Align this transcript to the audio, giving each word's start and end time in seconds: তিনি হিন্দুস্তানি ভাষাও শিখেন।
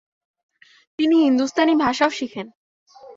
তিনি 0.99 1.15
হিন্দুস্তানি 1.23 1.73
ভাষাও 1.75 2.11
শিখেন। 2.17 2.47